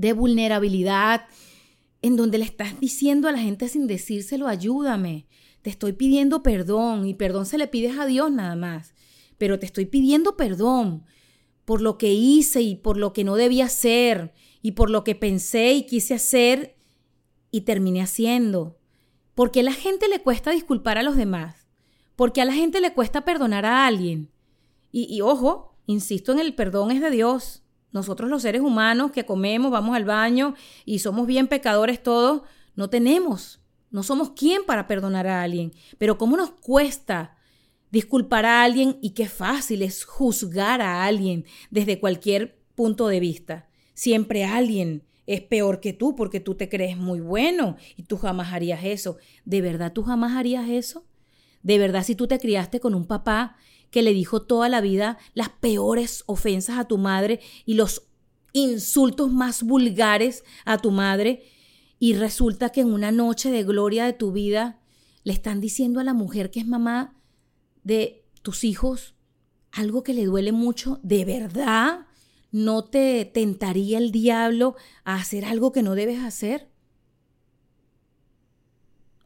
de 0.02 0.12
vulnerabilidad 0.12 1.26
en 2.02 2.16
donde 2.16 2.38
le 2.38 2.44
estás 2.44 2.78
diciendo 2.80 3.28
a 3.28 3.32
la 3.32 3.38
gente 3.38 3.68
sin 3.68 3.87
decírselo, 3.87 4.49
ayúdame, 4.49 5.28
te 5.62 5.71
estoy 5.71 5.92
pidiendo 5.92 6.42
perdón 6.42 7.06
y 7.06 7.14
perdón 7.14 7.47
se 7.47 7.56
le 7.56 7.68
pides 7.68 7.97
a 7.97 8.04
Dios 8.04 8.30
nada 8.32 8.56
más, 8.56 8.94
pero 9.38 9.61
te 9.61 9.66
estoy 9.66 9.87
pidiendo 9.87 10.37
perdón 10.37 11.04
por 11.64 11.80
lo 11.80 11.99
que 11.99 12.12
hice 12.12 12.62
y 12.62 12.75
por 12.75 12.97
lo 12.97 13.12
que 13.12 13.23
no 13.23 13.37
debía 13.37 13.66
hacer 13.66 14.35
y 14.61 14.73
por 14.73 14.90
lo 14.90 15.04
que 15.04 15.14
pensé 15.14 15.73
y 15.73 15.87
quise 15.87 16.14
hacer 16.14 16.76
y 17.52 17.61
terminé 17.61 18.02
haciendo. 18.02 18.80
Porque 19.37 19.61
a 19.61 19.62
la 19.62 19.73
gente 19.73 20.09
le 20.09 20.21
cuesta 20.21 20.50
disculpar 20.50 20.99
a 20.99 21.04
los 21.04 21.16
demás, 21.16 21.68
porque 22.16 22.40
a 22.40 22.44
la 22.44 22.54
gente 22.54 22.80
le 22.80 22.92
cuesta 22.92 23.25
perdonar 23.25 23.64
a 23.64 23.87
alguien. 23.87 24.32
Y, 24.90 25.06
y 25.14 25.21
ojo, 25.21 25.76
insisto 25.87 26.32
en 26.32 26.40
el 26.40 26.56
perdón 26.56 26.90
es 26.90 27.00
de 27.00 27.12
Dios. 27.12 27.62
Nosotros 27.93 28.31
los 28.31 28.43
seres 28.43 28.63
humanos 28.63 29.13
que 29.13 29.27
comemos, 29.27 29.71
vamos 29.71 29.95
al 29.95 30.05
baño 30.05 30.55
y 30.85 30.99
somos 30.99 31.27
bien 31.27 31.47
pecadores 31.47 32.03
todos, 32.03 32.43
no 32.75 32.89
tenemos, 32.89 33.61
no 33.91 34.03
somos 34.03 34.31
quien 34.31 34.65
para 34.65 34.87
perdonar 34.87 35.27
a 35.27 35.43
alguien. 35.43 35.73
Pero 35.99 36.17
¿cómo 36.17 36.37
nos 36.37 36.51
cuesta 36.51 37.37
disculpar 37.91 38.47
a 38.47 38.63
alguien 38.65 38.99
y 39.03 39.11
qué 39.11 39.29
fácil 39.29 39.83
es 39.83 40.05
juzgar 40.05 40.81
a 40.81 41.05
alguien 41.05 41.45
desde 41.71 42.01
cualquier 42.01 42.59
punto 42.75 43.09
de 43.09 43.21
vista? 43.21 43.69
Siempre 43.93 44.45
alguien 44.45 45.05
es 45.27 45.43
peor 45.43 45.81
que 45.81 45.93
tú 45.93 46.17
porque 46.17 46.41
tú 46.41 46.55
te 46.55 46.69
crees 46.69 46.97
muy 46.97 47.21
bueno 47.21 47.77
y 47.97 48.05
tú 48.05 48.17
jamás 48.17 48.53
harías 48.53 48.85
eso. 48.85 49.19
¿De 49.45 49.61
verdad 49.61 49.93
tú 49.93 50.03
jamás 50.03 50.33
harías 50.33 50.69
eso? 50.69 51.05
¿De 51.63 51.79
verdad 51.79 52.03
si 52.03 52.15
tú 52.15 52.27
te 52.27 52.39
criaste 52.39 52.81
con 52.81 52.95
un 52.95 53.07
papá 53.07 53.57
que 53.93 54.03
le 54.03 54.15
dijo 54.15 54.43
toda 54.43 54.69
la 54.69 54.81
vida 54.81 55.19
las 55.35 55.51
peores 55.51 56.25
ofensas 56.27 56.79
a 56.79 56.87
tu 56.87 56.99
madre 56.99 57.41
y 57.67 57.75
los 57.75 58.09
insultos 58.53 59.31
más 59.31 59.63
vulgares 59.63 60.45
a 60.65 60.79
tu 60.79 60.91
madre. 60.91 61.45
Y 62.01 62.15
resulta 62.15 62.71
que 62.71 62.81
en 62.81 62.93
una 62.93 63.13
noche 63.13 63.51
de 63.51 63.63
gloria 63.63 64.07
de 64.07 64.15
tu 64.15 64.33
vida 64.33 64.81
le 65.25 65.35
están 65.35 65.61
diciendo 65.61 66.01
a 66.01 66.05
la 66.05 66.15
mujer 66.15 66.51
que 66.51 66.61
es 66.61 66.67
mamá 66.67 67.21
de 67.85 68.25
tus 68.41 68.65
hijos 68.65 69.15
algo 69.71 70.03
que 70.03 70.15
le 70.15 70.25
duele 70.25 70.53
mucho, 70.53 70.99
¿de 71.03 71.25
verdad 71.25 72.07
no 72.51 72.85
te 72.85 73.25
tentaría 73.27 73.99
el 73.99 74.11
diablo 74.11 74.75
a 75.05 75.17
hacer 75.17 75.45
algo 75.45 75.71
que 75.71 75.83
no 75.83 75.95
debes 75.95 76.21
hacer? 76.21 76.71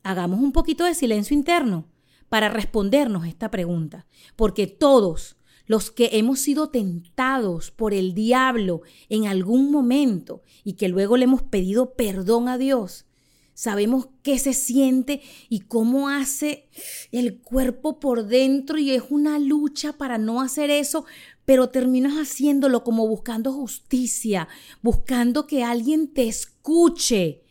Hagamos 0.03 0.41
un 0.41 0.53
poquito 0.53 0.85
de 0.85 0.95
silencio 0.95 1.37
interno 1.37 1.87
para 2.29 2.49
respondernos 2.49 3.27
esta 3.27 3.51
pregunta, 3.51 4.07
porque 4.37 4.67
todos 4.67 5.37
los 5.67 5.91
que 5.91 6.11
hemos 6.13 6.39
sido 6.41 6.71
tentados 6.71 7.71
por 7.71 7.93
el 7.93 8.15
diablo 8.15 8.83
en 9.09 9.27
algún 9.27 9.71
momento 9.71 10.43
y 10.65 10.75
que 10.75 10.89
luego 10.89 11.17
le 11.17 11.25
hemos 11.25 11.43
pedido 11.43 11.95
perdón 11.95 12.49
a 12.49 12.57
Dios, 12.57 13.07
sabemos 13.55 14.09
qué 14.23 14.39
se 14.39 14.53
siente 14.53 15.23
y 15.49 15.61
cómo 15.61 16.09
hace 16.09 16.69
el 17.11 17.41
cuerpo 17.41 17.99
por 17.99 18.27
dentro 18.27 18.79
y 18.79 18.91
es 18.91 19.05
una 19.09 19.39
lucha 19.39 19.95
para 19.95 20.19
no 20.19 20.41
hacer 20.41 20.71
eso, 20.71 21.07
pero 21.45 21.71
terminas 21.71 22.15
haciéndolo 22.15 22.85
como 22.85 23.09
buscando 23.09 23.53
justicia, 23.53 24.47
buscando 24.83 25.47
que 25.47 25.65
alguien 25.65 26.13
te 26.13 26.29
escuche. 26.29 27.43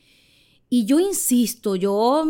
Y 0.69 0.85
yo 0.85 0.99
insisto, 0.99 1.75
yo 1.75 2.25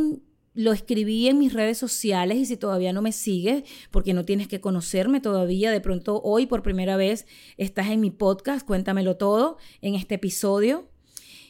lo 0.56 0.72
escribí 0.72 1.28
en 1.28 1.38
mis 1.38 1.54
redes 1.54 1.78
sociales 1.78 2.38
y 2.38 2.46
si 2.46 2.58
todavía 2.58 2.94
no 2.94 3.02
me 3.02 3.12
sigues, 3.12 3.64
porque 3.92 4.14
no 4.14 4.26
tienes 4.26 4.48
que 4.48 4.62
conocerme 4.62 5.20
todavía, 5.20 5.70
de 5.70 5.82
pronto 5.82 6.22
hoy 6.24 6.46
por 6.48 6.64
primera 6.64 6.98
vez 6.98 7.28
estás 7.58 7.90
en 7.90 8.00
mi 8.00 8.10
podcast, 8.10 8.66
cuéntamelo 8.66 9.18
todo 9.18 9.58
en 9.82 9.96
este 9.96 10.16
episodio. 10.16 10.90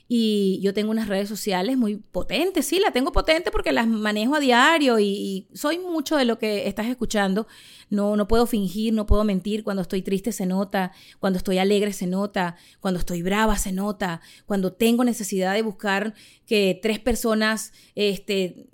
Y 0.08 0.60
yo 0.62 0.72
tengo 0.72 0.92
unas 0.92 1.08
redes 1.08 1.28
sociales 1.28 1.78
muy 1.78 1.96
potentes, 1.96 2.68
sí, 2.68 2.80
la 2.80 2.92
tengo 2.92 3.12
potente 3.12 3.50
porque 3.50 3.72
las 3.72 3.88
manejo 3.88 4.36
a 4.36 4.40
diario 4.40 5.00
y, 5.00 5.48
soy 5.54 5.80
mucho 5.80 6.16
de 6.16 6.26
lo 6.26 6.38
que 6.38 6.68
estás 6.68 6.86
escuchando. 6.86 7.48
No, 7.90 8.16
no 8.16 8.28
puedo 8.28 8.46
fingir, 8.46 8.94
no 8.94 9.08
puedo 9.08 9.24
mentir. 9.24 9.64
Cuando 9.64 9.82
estoy 9.82 10.04
triste 10.04 10.32
se 10.32 10.46
nota, 10.46 10.92
cuando 11.20 11.38
estoy 11.38 11.58
alegre 11.58 11.92
se 11.92 12.06
nota, 12.06 12.56
cuando 12.80 13.00
estoy 13.00 13.24
brava 13.24 13.58
se 13.58 13.72
nota, 13.72 14.22
cuando 14.46 14.74
tengo 14.74 15.04
necesidad 15.04 15.56
de 15.56 15.64
buscar 15.64 16.14
que 16.46 16.80
tres 16.80 17.00
personas 17.00 17.74
este, 17.96 18.68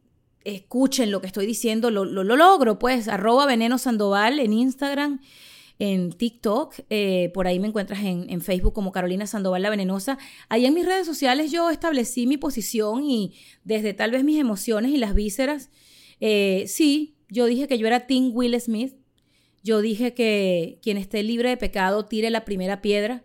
escuchen 0.43 1.11
lo 1.11 1.21
que 1.21 1.27
estoy 1.27 1.45
diciendo, 1.45 1.91
lo, 1.91 2.05
lo, 2.05 2.23
logro, 2.23 2.79
pues, 2.79 3.07
arroba 3.07 3.45
veneno 3.45 3.77
sandoval 3.77 4.39
en 4.39 4.53
Instagram, 4.53 5.21
en 5.79 6.11
TikTok, 6.11 6.75
eh, 6.89 7.31
por 7.33 7.47
ahí 7.47 7.59
me 7.59 7.67
encuentras 7.67 8.03
en, 8.03 8.41
Facebook 8.41 8.73
como 8.73 8.91
Carolina 8.91 9.25
Sandoval 9.25 9.63
la 9.63 9.69
Venenosa. 9.71 10.19
Ahí 10.47 10.65
en 10.65 10.75
mis 10.75 10.85
redes 10.85 11.07
sociales 11.07 11.51
yo 11.51 11.69
establecí 11.71 12.27
mi 12.27 12.37
posición 12.37 13.03
y 13.03 13.33
desde 13.63 13.93
tal 13.93 14.11
vez 14.11 14.23
mis 14.23 14.39
emociones 14.39 14.91
y 14.91 14.97
las 14.97 15.15
vísceras, 15.15 15.71
eh, 16.19 16.65
sí, 16.67 17.15
yo 17.29 17.45
dije 17.45 17.67
que 17.67 17.79
yo 17.79 17.87
era 17.87 18.05
Tim 18.05 18.31
Will 18.31 18.59
Smith, 18.61 18.93
yo 19.63 19.81
dije 19.81 20.13
que 20.13 20.79
quien 20.83 20.97
esté 20.97 21.23
libre 21.23 21.49
de 21.49 21.57
pecado 21.57 22.05
tire 22.05 22.29
la 22.29 22.45
primera 22.45 22.81
piedra. 22.81 23.23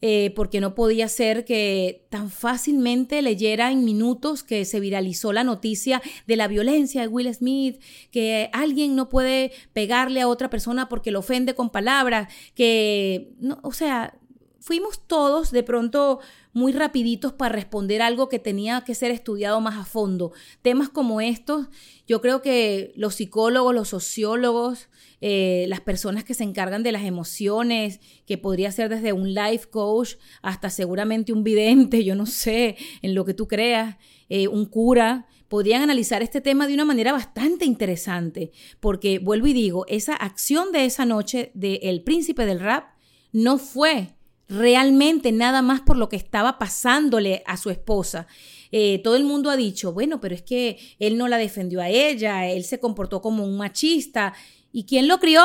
Eh, 0.00 0.32
porque 0.36 0.60
no 0.60 0.76
podía 0.76 1.08
ser 1.08 1.44
que 1.44 2.06
tan 2.08 2.30
fácilmente 2.30 3.20
leyera 3.20 3.72
en 3.72 3.84
minutos 3.84 4.44
que 4.44 4.64
se 4.64 4.78
viralizó 4.78 5.32
la 5.32 5.42
noticia 5.42 6.00
de 6.24 6.36
la 6.36 6.46
violencia 6.46 7.00
de 7.00 7.08
Will 7.08 7.34
Smith, 7.34 7.82
que 8.12 8.48
alguien 8.52 8.94
no 8.94 9.08
puede 9.08 9.50
pegarle 9.72 10.20
a 10.20 10.28
otra 10.28 10.50
persona 10.50 10.88
porque 10.88 11.10
lo 11.10 11.18
ofende 11.18 11.56
con 11.56 11.70
palabras, 11.70 12.32
que, 12.54 13.32
no, 13.40 13.58
o 13.62 13.72
sea, 13.72 14.16
fuimos 14.60 15.06
todos 15.06 15.50
de 15.50 15.62
pronto 15.62 16.20
muy 16.52 16.72
rapiditos 16.72 17.32
para 17.32 17.54
responder 17.54 18.02
algo 18.02 18.28
que 18.28 18.38
tenía 18.38 18.82
que 18.82 18.94
ser 18.94 19.10
estudiado 19.10 19.60
más 19.60 19.76
a 19.76 19.84
fondo. 19.84 20.32
Temas 20.62 20.88
como 20.88 21.20
estos, 21.20 21.68
yo 22.06 22.20
creo 22.20 22.42
que 22.42 22.92
los 22.96 23.14
psicólogos, 23.14 23.74
los 23.74 23.88
sociólogos, 23.88 24.88
eh, 25.20 25.66
las 25.68 25.80
personas 25.80 26.24
que 26.24 26.34
se 26.34 26.44
encargan 26.44 26.82
de 26.82 26.92
las 26.92 27.04
emociones, 27.04 28.00
que 28.26 28.38
podría 28.38 28.72
ser 28.72 28.88
desde 28.88 29.12
un 29.12 29.34
life 29.34 29.68
coach 29.70 30.14
hasta 30.42 30.70
seguramente 30.70 31.32
un 31.32 31.44
vidente, 31.44 32.04
yo 32.04 32.14
no 32.14 32.26
sé, 32.26 32.76
en 33.02 33.14
lo 33.14 33.24
que 33.24 33.34
tú 33.34 33.46
creas, 33.46 33.96
eh, 34.28 34.48
un 34.48 34.66
cura, 34.66 35.26
podrían 35.48 35.82
analizar 35.82 36.22
este 36.22 36.40
tema 36.40 36.66
de 36.66 36.74
una 36.74 36.84
manera 36.84 37.12
bastante 37.12 37.64
interesante, 37.64 38.52
porque 38.80 39.18
vuelvo 39.18 39.46
y 39.46 39.54
digo, 39.54 39.86
esa 39.88 40.14
acción 40.14 40.72
de 40.72 40.84
esa 40.84 41.06
noche 41.06 41.50
del 41.54 42.02
príncipe 42.02 42.44
del 42.44 42.60
rap 42.60 42.84
no 43.32 43.58
fue 43.58 44.17
realmente 44.48 45.30
nada 45.32 45.62
más 45.62 45.80
por 45.80 45.96
lo 45.96 46.08
que 46.08 46.16
estaba 46.16 46.58
pasándole 46.58 47.42
a 47.46 47.56
su 47.56 47.70
esposa. 47.70 48.26
Eh, 48.72 49.00
todo 49.02 49.16
el 49.16 49.24
mundo 49.24 49.50
ha 49.50 49.56
dicho, 49.56 49.92
bueno, 49.92 50.20
pero 50.20 50.34
es 50.34 50.42
que 50.42 50.78
él 50.98 51.16
no 51.18 51.28
la 51.28 51.38
defendió 51.38 51.80
a 51.80 51.88
ella, 51.88 52.46
él 52.46 52.64
se 52.64 52.80
comportó 52.80 53.20
como 53.20 53.44
un 53.44 53.56
machista. 53.56 54.34
¿Y 54.72 54.84
quién 54.84 55.08
lo 55.08 55.18
crió? 55.18 55.42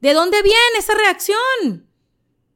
¿De 0.00 0.14
dónde 0.14 0.42
viene 0.42 0.78
esa 0.78 0.94
reacción? 0.94 1.88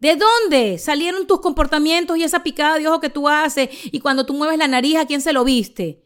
¿De 0.01 0.17
dónde 0.17 0.79
salieron 0.79 1.27
tus 1.27 1.41
comportamientos 1.41 2.19
y 2.19 2.23
esa 2.23 2.43
picada 2.43 2.79
de 2.79 2.87
ojo 2.87 3.01
que 3.01 3.09
tú 3.09 3.29
haces 3.29 3.71
y 3.85 4.01
cuando 4.01 4.27
tú 4.27 4.35
mueves 4.35 4.59
la 4.59 4.69
nariz 4.69 4.97
a 4.97 5.07
quién 5.07 5.23
se 5.23 5.33
lo 5.33 5.43
viste? 5.45 6.03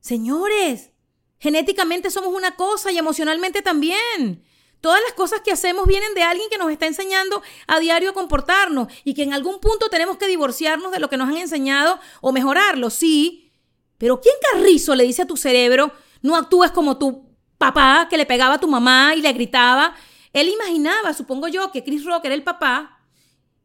Señores, 0.00 0.90
genéticamente 1.38 2.10
somos 2.10 2.34
una 2.34 2.54
cosa 2.54 2.92
y 2.92 2.98
emocionalmente 2.98 3.62
también. 3.62 4.44
Todas 4.82 5.00
las 5.04 5.12
cosas 5.12 5.40
que 5.42 5.52
hacemos 5.52 5.86
vienen 5.86 6.12
de 6.12 6.24
alguien 6.24 6.50
que 6.50 6.58
nos 6.58 6.68
está 6.72 6.88
enseñando 6.88 7.40
a 7.68 7.78
diario 7.78 8.10
a 8.10 8.14
comportarnos 8.14 8.88
y 9.04 9.14
que 9.14 9.22
en 9.22 9.32
algún 9.32 9.60
punto 9.60 9.88
tenemos 9.88 10.16
que 10.16 10.26
divorciarnos 10.26 10.90
de 10.90 10.98
lo 10.98 11.08
que 11.08 11.16
nos 11.16 11.28
han 11.28 11.36
enseñado 11.36 12.00
o 12.20 12.32
mejorarlo, 12.32 12.90
sí. 12.90 13.52
Pero 13.96 14.20
¿quién 14.20 14.34
carrizo 14.50 14.96
le 14.96 15.04
dice 15.04 15.22
a 15.22 15.26
tu 15.26 15.36
cerebro, 15.36 15.92
no 16.20 16.34
actúes 16.34 16.72
como 16.72 16.98
tu 16.98 17.24
papá 17.58 18.08
que 18.10 18.16
le 18.16 18.26
pegaba 18.26 18.56
a 18.56 18.60
tu 18.60 18.66
mamá 18.66 19.14
y 19.14 19.22
le 19.22 19.32
gritaba? 19.32 19.94
Él 20.32 20.48
imaginaba, 20.48 21.14
supongo 21.14 21.46
yo, 21.46 21.70
que 21.70 21.84
Chris 21.84 22.04
Rock 22.04 22.24
era 22.24 22.34
el 22.34 22.42
papá 22.42 22.98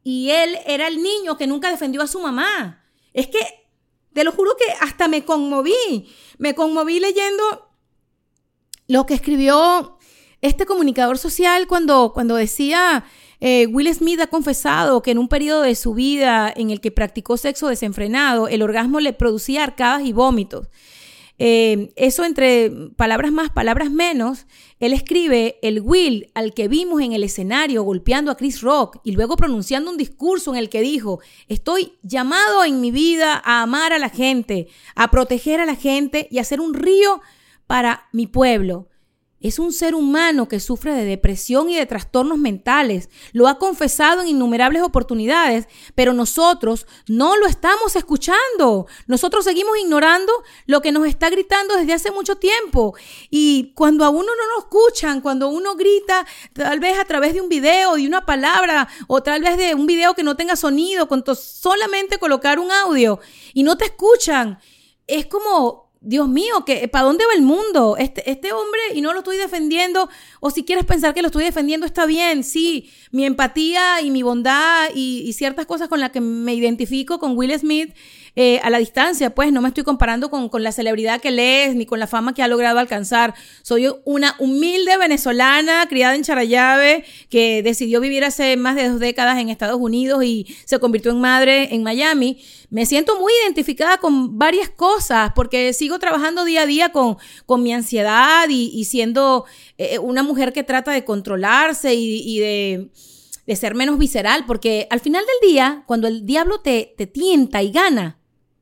y 0.04 0.30
él 0.30 0.56
era 0.68 0.88
el 0.88 1.02
niño 1.02 1.36
que 1.36 1.48
nunca 1.48 1.72
defendió 1.72 2.04
a 2.04 2.08
su 2.08 2.20
mamá. 2.20 2.86
Es 3.12 3.26
que, 3.26 3.40
te 4.14 4.24
lo 4.24 4.32
juro 4.32 4.56
que 4.56 4.72
hasta 4.82 5.08
me 5.08 5.26
conmoví. 5.26 6.14
Me 6.38 6.54
conmoví 6.54 7.00
leyendo 7.00 7.72
lo 8.88 9.08
que 9.08 9.16
escribió 9.16 9.97
este 10.42 10.66
comunicador 10.66 11.18
social 11.18 11.68
cuando, 11.68 12.12
cuando 12.14 12.36
decía, 12.36 13.06
eh, 13.40 13.68
Will 13.68 13.94
Smith 13.94 14.20
ha 14.20 14.28
confesado 14.28 15.02
que 15.02 15.12
en 15.12 15.18
un 15.18 15.28
periodo 15.28 15.62
de 15.62 15.76
su 15.76 15.94
vida 15.94 16.52
en 16.56 16.70
el 16.70 16.82
que 16.82 16.92
practicó 16.92 17.38
sexo 17.38 17.68
desenfrenado, 17.68 18.48
el 18.48 18.62
orgasmo 18.62 19.00
le 19.00 19.14
producía 19.14 19.64
arcadas 19.64 20.06
y 20.06 20.14
vómitos. 20.14 20.68
Eh, 21.40 21.94
eso 21.96 22.26
entre 22.26 22.72
palabras 22.96 23.32
más, 23.32 23.52
palabras 23.52 23.92
menos, 23.92 24.48
él 24.80 24.92
escribe 24.92 25.60
el 25.62 25.82
Will 25.82 26.32
al 26.34 26.56
que 26.56 26.68
vimos 26.68 27.02
en 27.02 27.14
el 27.14 27.24
escenario 27.24 27.84
golpeando 27.84 28.32
a 28.32 28.38
Chris 28.38 28.62
Rock 28.62 29.00
y 29.04 29.12
luego 29.12 29.38
pronunciando 29.38 29.92
un 29.92 29.98
discurso 29.98 30.52
en 30.52 30.58
el 30.58 30.70
que 30.70 30.82
dijo, 30.82 31.20
estoy 31.48 31.94
llamado 32.02 32.64
en 32.64 32.82
mi 32.82 32.90
vida 32.90 33.40
a 33.46 33.62
amar 33.62 33.94
a 33.94 34.00
la 34.00 34.10
gente, 34.10 34.68
a 34.96 35.12
proteger 35.12 35.60
a 35.60 35.68
la 35.68 35.76
gente 35.76 36.28
y 36.32 36.40
a 36.40 36.44
ser 36.44 36.60
un 36.60 36.74
río 36.74 37.22
para 37.68 38.08
mi 38.12 38.26
pueblo. 38.26 38.88
Es 39.40 39.60
un 39.60 39.72
ser 39.72 39.94
humano 39.94 40.48
que 40.48 40.60
sufre 40.60 40.96
de 40.96 41.06
depresión 41.06 41.70
y 41.70 41.76
de 41.76 41.86
trastornos 41.86 42.40
mentales. 42.40 43.10
Lo 43.34 43.48
ha 43.48 43.60
confesado 43.60 44.22
en 44.22 44.30
innumerables 44.30 44.82
oportunidades, 44.82 45.68
pero 45.94 46.14
nosotros 46.14 46.88
no 47.08 47.38
lo 47.38 47.46
estamos 47.46 47.96
escuchando. 47.96 48.88
Nosotros 49.06 49.46
seguimos 49.46 49.78
ignorando 49.78 50.32
lo 50.66 50.82
que 50.82 50.92
nos 50.92 51.06
está 51.06 51.30
gritando 51.30 51.76
desde 51.76 51.94
hace 51.94 52.10
mucho 52.10 52.38
tiempo. 52.38 52.96
Y 53.30 53.74
cuando 53.76 54.06
a 54.06 54.10
uno 54.10 54.24
no 54.26 54.56
nos 54.56 54.66
escuchan, 54.66 55.22
cuando 55.22 55.50
uno 55.50 55.76
grita, 55.76 56.26
tal 56.54 56.80
vez 56.80 56.98
a 56.98 57.06
través 57.06 57.36
de 57.36 57.42
un 57.42 57.50
video, 57.50 57.94
de 57.94 58.08
una 58.08 58.26
palabra, 58.26 58.88
o 59.06 59.22
tal 59.22 59.44
vez 59.44 59.58
de 59.58 59.76
un 59.76 59.86
video 59.86 60.16
que 60.16 60.24
no 60.24 60.36
tenga 60.36 60.56
sonido, 60.56 61.08
con 61.08 61.24
solamente 61.36 62.18
colocar 62.18 62.58
un 62.58 62.72
audio, 62.72 63.20
y 63.54 63.62
no 63.62 63.78
te 63.78 63.86
escuchan, 63.86 64.60
es 65.06 65.28
como 65.28 65.87
Dios 66.02 66.28
mío, 66.28 66.66
¿para 66.92 67.06
dónde 67.06 67.26
va 67.26 67.34
el 67.34 67.42
mundo? 67.42 67.96
Este, 67.98 68.30
este 68.30 68.54
hombre, 68.54 68.80
y 68.94 69.02
no 69.02 69.14
lo 69.14 69.20
estoy 69.20 69.38
defendiendo, 69.38 70.10
o 70.40 70.50
si 70.50 70.64
quieres 70.64 70.86
pensar 70.86 71.14
que 71.14 71.22
lo 71.22 71.28
estoy 71.28 71.44
defendiendo, 71.44 71.86
está 71.86 72.06
bien, 72.06 72.44
sí, 72.44 72.90
mi 73.12 73.26
empatía 73.26 74.02
y 74.02 74.12
mi 74.12 74.24
bondad 74.24 74.90
y 74.94 75.32
ciertas 75.34 75.66
cosas 75.66 75.88
con 75.88 76.00
las 76.00 76.12
que 76.12 76.22
me 76.22 76.54
identifico 76.54 77.20
con 77.20 77.38
Will 77.38 77.58
Smith 77.58 77.94
eh, 78.40 78.60
a 78.62 78.70
la 78.70 78.78
distancia, 78.78 79.34
pues 79.34 79.52
no 79.52 79.64
me 79.64 79.70
estoy 79.70 79.84
comparando 79.84 80.30
con, 80.30 80.52
la 80.62 80.72
celebridad 80.72 81.20
que 81.20 81.30
él 81.30 81.40
es 81.40 81.76
ni 81.76 81.88
con 81.88 82.00
la 82.00 82.06
fama 82.06 82.36
que 82.36 82.44
ha 82.44 82.48
logrado 82.48 82.78
alcanzar. 82.78 83.34
Soy 83.64 83.90
una 84.06 84.36
humilde 84.38 84.96
venezolana 84.96 85.88
criada 85.90 86.14
en 86.14 86.22
Charayave 86.22 87.04
que 87.32 87.64
decidió 87.64 88.00
vivir 88.00 88.24
hace 88.24 88.56
más 88.56 88.76
de 88.76 88.90
dos 88.90 89.00
décadas 89.00 89.40
en 89.40 89.50
Estados 89.50 89.80
Unidos 89.82 90.24
y 90.24 90.56
se 90.66 90.78
convirtió 90.78 91.10
en 91.10 91.20
madre 91.20 91.74
en 91.74 91.82
Miami. 91.82 92.40
Me 92.70 92.86
siento 92.86 93.20
muy 93.20 93.34
identificada 93.44 93.98
con 93.98 94.38
varias 94.38 94.70
cosas 94.70 95.32
porque 95.34 95.74
sigo 95.74 95.98
trabajando 95.98 96.46
día 96.46 96.62
a 96.62 96.68
día 96.68 96.92
con, 96.92 97.18
con 97.48 97.64
mi 97.64 97.74
ansiedad 97.74 98.48
y, 98.50 98.86
siendo 98.86 99.46
eh, 99.80 99.98
una 99.98 100.22
mujer 100.22 100.54
que 100.54 100.62
trata 100.62 100.92
de 100.92 101.04
controlarse 101.04 101.96
y, 101.96 102.38
de 102.38 102.92
de 103.48 103.56
ser 103.56 103.76
menos 103.76 103.98
visceral, 103.98 104.44
porque 104.46 104.88
al 104.90 105.00
final 105.00 105.24
del 105.26 105.50
día, 105.50 105.84
cuando 105.88 106.10
el 106.10 106.26
diablo 106.26 106.60
te, 106.60 106.94
te 106.98 107.08
tienta 107.08 107.64
y 107.64 107.72
gana, 107.72 108.18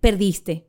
perdiste. 0.05 0.67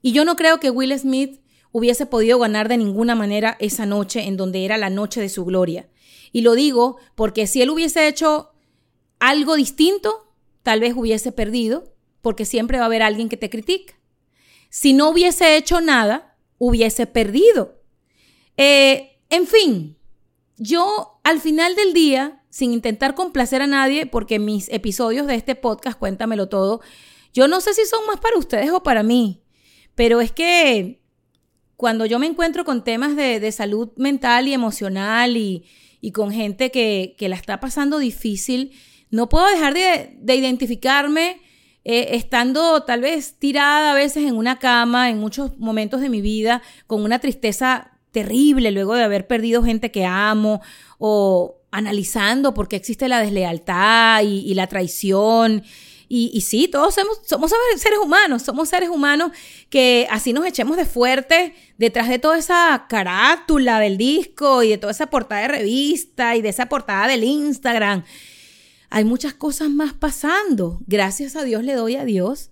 Y 0.00 0.12
yo 0.12 0.24
no 0.24 0.36
creo 0.36 0.60
que 0.60 0.70
Will 0.70 0.96
Smith 0.96 1.40
hubiese 1.72 2.06
podido 2.06 2.38
ganar 2.38 2.68
de 2.68 2.76
ninguna 2.76 3.16
manera 3.16 3.56
esa 3.58 3.84
noche 3.84 4.28
en 4.28 4.36
donde 4.36 4.64
era 4.64 4.78
la 4.78 4.90
noche 4.90 5.20
de 5.20 5.28
su 5.28 5.44
gloria. 5.44 5.88
Y 6.30 6.42
lo 6.42 6.54
digo 6.54 6.98
porque 7.16 7.48
si 7.48 7.62
él 7.62 7.70
hubiese 7.70 8.06
hecho 8.06 8.52
algo 9.18 9.56
distinto, 9.56 10.32
tal 10.62 10.78
vez 10.78 10.94
hubiese 10.96 11.32
perdido, 11.32 11.92
porque 12.22 12.44
siempre 12.44 12.78
va 12.78 12.84
a 12.84 12.86
haber 12.86 13.02
alguien 13.02 13.28
que 13.28 13.36
te 13.36 13.50
critica. 13.50 13.94
Si 14.68 14.92
no 14.92 15.10
hubiese 15.10 15.56
hecho 15.56 15.80
nada, 15.80 16.36
hubiese 16.58 17.08
perdido. 17.08 17.82
Eh, 18.56 19.18
en 19.30 19.48
fin, 19.48 19.98
yo 20.58 21.18
al 21.24 21.40
final 21.40 21.74
del 21.74 21.92
día, 21.92 22.44
sin 22.50 22.72
intentar 22.72 23.16
complacer 23.16 23.62
a 23.62 23.66
nadie, 23.66 24.06
porque 24.06 24.38
mis 24.38 24.68
episodios 24.68 25.26
de 25.26 25.34
este 25.34 25.56
podcast, 25.56 25.98
cuéntamelo 25.98 26.48
todo, 26.48 26.80
yo 27.32 27.48
no 27.48 27.60
sé 27.60 27.74
si 27.74 27.84
son 27.86 28.06
más 28.06 28.20
para 28.20 28.38
ustedes 28.38 28.70
o 28.70 28.82
para 28.82 29.02
mí, 29.02 29.42
pero 29.94 30.20
es 30.20 30.32
que 30.32 31.00
cuando 31.80 32.04
yo 32.04 32.18
me 32.18 32.26
encuentro 32.26 32.64
con 32.64 32.84
temas 32.84 33.16
de, 33.16 33.50
salud 33.52 33.88
mental 33.96 34.48
y 34.48 34.52
emocional 34.52 35.38
y, 35.38 35.64
con 36.12 36.30
gente 36.30 36.70
que, 36.70 37.16
la 37.20 37.36
está 37.36 37.58
pasando 37.58 37.98
difícil, 37.98 38.72
no 39.10 39.30
puedo 39.30 39.46
dejar 39.46 39.72
de, 39.72 40.34
identificarme 40.34 41.40
eh, 41.84 42.08
estando 42.16 42.82
tal 42.82 43.00
vez 43.00 43.38
tirada 43.38 43.92
a 43.92 43.94
veces 43.94 44.28
en 44.28 44.36
una 44.36 44.58
cama 44.58 45.08
en 45.08 45.18
muchos 45.18 45.56
momentos 45.58 46.02
de 46.02 46.10
mi 46.10 46.20
vida 46.20 46.60
con 46.86 47.02
una 47.02 47.18
tristeza 47.18 47.92
terrible 48.10 48.70
luego 48.72 48.94
de 48.94 49.04
haber 49.04 49.26
perdido 49.26 49.62
gente 49.62 49.90
que 49.90 50.04
amo 50.04 50.60
o 50.98 51.62
analizando 51.70 52.52
por 52.52 52.68
qué 52.68 52.76
existe 52.76 53.08
la 53.08 53.20
deslealtad 53.20 54.22
y, 54.22 54.40
y 54.40 54.52
la 54.52 54.66
traición 54.66 55.62
y, 56.12 56.40
sí, 56.40 56.66
todos 56.66 56.96
somos, 56.96 57.20
somos, 57.24 57.52
seres 57.76 58.00
humanos, 58.02 58.42
somos 58.42 58.68
seres 58.68 58.88
humanos 58.88 59.30
que 59.68 60.08
así 60.10 60.32
nos 60.32 60.44
echemos 60.44 60.76
de 60.76 60.84
fuerte 60.84 61.54
detrás 61.78 62.08
de 62.08 62.18
toda 62.18 62.36
esa 62.36 62.86
carátula 62.88 63.78
del 63.78 63.96
disco 63.96 64.64
y 64.64 64.70
de 64.70 64.78
toda 64.78 64.90
esa 64.90 65.06
portada 65.06 65.42
de 65.42 65.48
revista 65.48 66.34
y 66.34 66.42
de 66.42 66.48
esa 66.48 66.66
portada 66.66 67.06
del 67.06 67.22
Instagram. 67.22 68.02
Hay 68.90 69.04
muchas 69.04 69.34
cosas 69.34 69.70
más 69.70 69.92
pasando. 69.92 70.80
Gracias 70.88 71.36
a 71.36 71.44
Dios 71.44 71.62
le 71.62 71.74
doy 71.74 71.94
a 71.94 72.04
Dios 72.04 72.50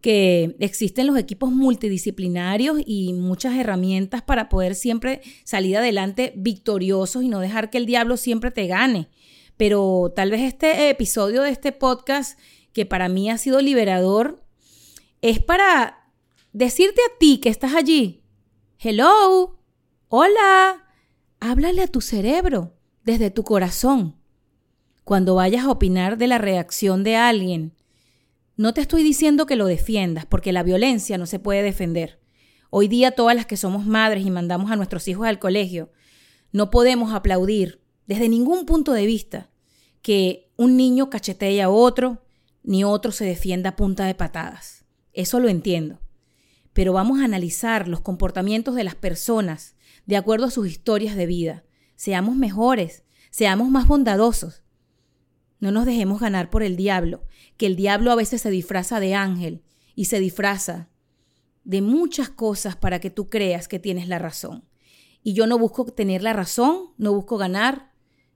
que 0.00 0.54
existen 0.60 1.08
los 1.08 1.18
equipos 1.18 1.50
multidisciplinarios 1.50 2.78
y 2.86 3.12
muchas 3.12 3.56
herramientas 3.56 4.22
para 4.22 4.48
poder 4.48 4.76
siempre 4.76 5.20
salir 5.42 5.76
adelante 5.76 6.32
victoriosos 6.36 7.24
y 7.24 7.28
no 7.28 7.40
dejar 7.40 7.70
que 7.70 7.78
el 7.78 7.86
diablo 7.86 8.16
siempre 8.16 8.52
te 8.52 8.68
gane. 8.68 9.08
Pero 9.56 10.12
tal 10.14 10.30
vez 10.30 10.42
este 10.42 10.90
episodio 10.90 11.42
de 11.42 11.50
este 11.50 11.72
podcast 11.72 12.38
que 12.72 12.86
para 12.86 13.08
mí 13.08 13.30
ha 13.30 13.38
sido 13.38 13.60
liberador, 13.60 14.44
es 15.22 15.40
para 15.40 16.12
decirte 16.52 17.00
a 17.02 17.18
ti 17.18 17.38
que 17.38 17.48
estás 17.48 17.74
allí, 17.74 18.22
hello, 18.78 19.58
hola, 20.08 20.86
háblale 21.40 21.82
a 21.82 21.88
tu 21.88 22.00
cerebro 22.00 22.74
desde 23.04 23.30
tu 23.30 23.44
corazón. 23.44 24.16
Cuando 25.04 25.34
vayas 25.34 25.64
a 25.64 25.70
opinar 25.70 26.18
de 26.18 26.26
la 26.28 26.38
reacción 26.38 27.02
de 27.02 27.16
alguien, 27.16 27.74
no 28.56 28.74
te 28.74 28.80
estoy 28.80 29.02
diciendo 29.02 29.46
que 29.46 29.56
lo 29.56 29.66
defiendas, 29.66 30.26
porque 30.26 30.52
la 30.52 30.62
violencia 30.62 31.18
no 31.18 31.26
se 31.26 31.38
puede 31.38 31.62
defender. 31.62 32.20
Hoy 32.68 32.88
día 32.88 33.12
todas 33.12 33.34
las 33.34 33.46
que 33.46 33.56
somos 33.56 33.86
madres 33.86 34.24
y 34.24 34.30
mandamos 34.30 34.70
a 34.70 34.76
nuestros 34.76 35.08
hijos 35.08 35.26
al 35.26 35.38
colegio, 35.38 35.90
no 36.52 36.70
podemos 36.70 37.12
aplaudir 37.12 37.80
desde 38.06 38.28
ningún 38.28 38.66
punto 38.66 38.92
de 38.92 39.06
vista 39.06 39.50
que 40.02 40.50
un 40.56 40.76
niño 40.76 41.10
cachetee 41.10 41.62
a 41.62 41.70
otro, 41.70 42.22
ni 42.62 42.84
otro 42.84 43.12
se 43.12 43.24
defienda 43.24 43.70
a 43.70 43.76
punta 43.76 44.04
de 44.04 44.14
patadas. 44.14 44.84
Eso 45.12 45.40
lo 45.40 45.48
entiendo. 45.48 46.00
Pero 46.72 46.92
vamos 46.92 47.20
a 47.20 47.24
analizar 47.24 47.88
los 47.88 48.00
comportamientos 48.00 48.74
de 48.74 48.84
las 48.84 48.94
personas 48.94 49.76
de 50.06 50.16
acuerdo 50.16 50.46
a 50.46 50.50
sus 50.50 50.68
historias 50.68 51.16
de 51.16 51.26
vida. 51.26 51.64
Seamos 51.96 52.36
mejores, 52.36 53.04
seamos 53.30 53.68
más 53.68 53.86
bondadosos. 53.86 54.62
No 55.58 55.72
nos 55.72 55.84
dejemos 55.84 56.20
ganar 56.20 56.48
por 56.48 56.62
el 56.62 56.76
diablo, 56.76 57.24
que 57.56 57.66
el 57.66 57.76
diablo 57.76 58.12
a 58.12 58.16
veces 58.16 58.40
se 58.40 58.50
disfraza 58.50 59.00
de 59.00 59.14
ángel 59.14 59.62
y 59.94 60.06
se 60.06 60.20
disfraza 60.20 60.88
de 61.64 61.82
muchas 61.82 62.30
cosas 62.30 62.76
para 62.76 63.00
que 63.00 63.10
tú 63.10 63.28
creas 63.28 63.68
que 63.68 63.78
tienes 63.78 64.08
la 64.08 64.18
razón. 64.18 64.64
Y 65.22 65.34
yo 65.34 65.46
no 65.46 65.58
busco 65.58 65.84
tener 65.84 66.22
la 66.22 66.32
razón, 66.32 66.94
no 66.96 67.12
busco 67.12 67.36
ganar, 67.36 67.92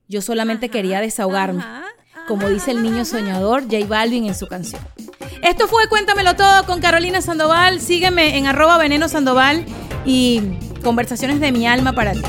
yo 0.07 0.21
solamente 0.21 0.69
quería 0.69 1.01
desahogarme 1.01 1.65
como 2.27 2.49
dice 2.49 2.71
el 2.71 2.83
niño 2.83 3.05
soñador 3.05 3.63
J 3.63 3.87
Balvin 3.87 4.27
en 4.27 4.35
su 4.35 4.47
canción. 4.47 4.81
Esto 5.43 5.69
fue 5.69 5.89
Cuéntamelo 5.89 6.35
Todo 6.37 6.65
con 6.65 6.81
Carolina 6.81 7.21
Sandoval. 7.21 7.81
Sígueme 7.81 8.39
en 8.39 8.47
arroba 8.47 8.79
veneno 8.79 9.09
Sandoval 9.09 9.65
y 10.07 10.41
conversaciones 10.83 11.41
de 11.41 11.53
mi 11.53 11.67
alma 11.67 11.93
para 11.93 12.13
ti. 12.13 12.23